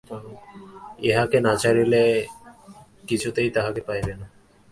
ইহাকে 1.07 1.39
না 1.45 1.53
ছাড়িলে 1.61 2.03
কিছুতেই 3.07 3.49
তাঁহাকে 3.55 3.81
পাইবে 3.87 4.13
না। 4.21 4.27